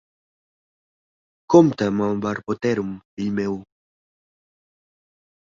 [1.53, 3.61] Compte amb el Barboterum, fill meu!